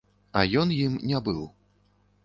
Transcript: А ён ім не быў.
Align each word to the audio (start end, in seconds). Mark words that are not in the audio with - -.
А 0.39 0.41
ён 0.61 0.73
ім 0.79 0.97
не 1.13 1.23
быў. 1.29 1.47